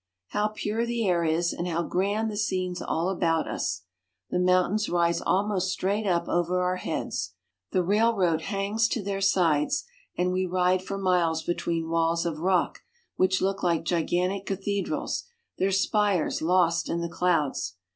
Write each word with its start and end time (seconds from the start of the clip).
How 0.29 0.47
pure 0.47 0.83
the 0.83 1.07
air 1.07 1.23
is, 1.23 1.53
and 1.53 1.67
how 1.67 1.83
grand 1.83 2.31
the 2.31 2.35
scenes 2.35 2.81
all 2.81 3.09
about 3.09 3.47
us! 3.47 3.83
The 4.31 4.39
mountains 4.39 4.89
rise 4.89 5.21
almost 5.21 5.69
straight 5.71 6.07
up 6.07 6.27
over 6.27 6.59
our 6.59 6.77
heads. 6.77 7.33
The 7.69 7.83
railroad 7.83 8.41
hangs 8.41 8.87
to 8.87 9.03
their 9.03 9.21
sides, 9.21 9.83
and 10.17 10.31
we 10.33 10.47
ride 10.47 10.81
for 10.81 10.97
miles 10.97 11.43
between 11.43 11.87
walls 11.91 12.25
of 12.25 12.39
rock 12.39 12.79
which 13.17 13.43
look 13.43 13.61
like 13.61 13.85
gigantic 13.85 14.47
cathedrals, 14.47 15.25
their 15.59 15.71
spires 15.71 16.41
lost 16.41 16.87
irt 16.89 16.99
the 16.99 17.07
clouds. 17.07 17.75